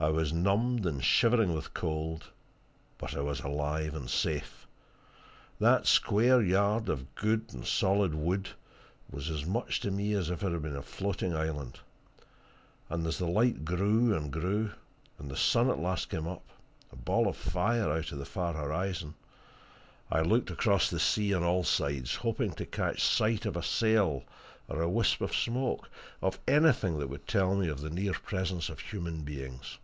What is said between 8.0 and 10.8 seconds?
wood was as much to me as if it had been